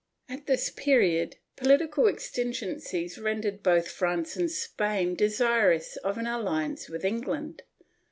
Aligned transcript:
^ 0.29 0.33
At 0.35 0.47
this 0.47 0.71
period, 0.71 1.35
political 1.55 2.07
exigencies 2.07 3.19
rendered 3.19 3.61
both 3.61 3.87
France 3.87 4.35
and 4.35 4.49
Spain 4.49 5.13
desirous 5.13 5.95
of 5.97 6.17
an 6.17 6.25
alliance 6.25 6.89
with 6.89 7.05
England. 7.05 7.61